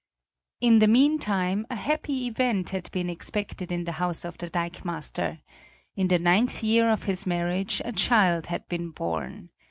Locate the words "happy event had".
1.75-2.89